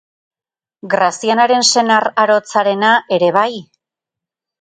Grazianaren 0.93 1.65
senar 1.71 2.07
arotzarena 2.23 2.95
ere 3.19 3.29
bai? 3.37 3.51